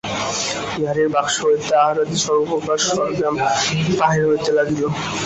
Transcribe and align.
বিহারীর 0.71 1.09
বাক্স 1.15 1.35
হইতে 1.43 1.73
আহারাদির 1.77 2.21
সর্বপ্রকার 2.25 2.77
সরজ্ঞাম 2.87 3.35
বাহির 3.99 4.23
হইতে 4.29 4.51
লাগিল। 4.57 4.83